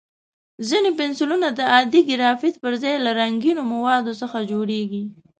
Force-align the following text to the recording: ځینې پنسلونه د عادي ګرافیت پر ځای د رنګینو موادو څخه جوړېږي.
ځینې 0.69 0.89
پنسلونه 0.99 1.47
د 1.53 1.59
عادي 1.73 2.01
ګرافیت 2.09 2.55
پر 2.63 2.73
ځای 2.83 2.95
د 2.99 3.05
رنګینو 3.19 3.61
موادو 3.73 4.13
څخه 4.21 4.37
جوړېږي. 4.51 5.03